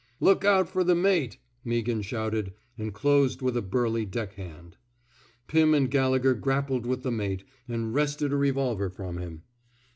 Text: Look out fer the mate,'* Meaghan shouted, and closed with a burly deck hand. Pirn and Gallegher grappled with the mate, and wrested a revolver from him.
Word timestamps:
Look 0.19 0.43
out 0.43 0.67
fer 0.67 0.83
the 0.83 0.95
mate,'* 0.95 1.37
Meaghan 1.63 2.01
shouted, 2.03 2.53
and 2.75 2.91
closed 2.91 3.43
with 3.43 3.55
a 3.55 3.61
burly 3.61 4.03
deck 4.03 4.33
hand. 4.33 4.77
Pirn 5.45 5.75
and 5.75 5.91
Gallegher 5.91 6.33
grappled 6.33 6.87
with 6.87 7.03
the 7.03 7.11
mate, 7.11 7.43
and 7.67 7.93
wrested 7.93 8.33
a 8.33 8.35
revolver 8.35 8.89
from 8.89 9.17
him. 9.19 9.43